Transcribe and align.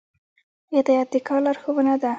هدایت 0.75 1.07
د 1.13 1.15
کار 1.27 1.39
لارښوونه 1.45 1.93
ده 2.01 2.09